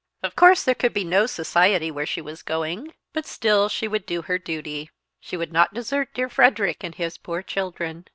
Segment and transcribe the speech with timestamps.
[0.23, 4.07] Of course there could be no society where she was going, but still she would
[4.07, 4.89] do her duty;
[5.19, 8.07] she would not desert dear Frederick and his poor children!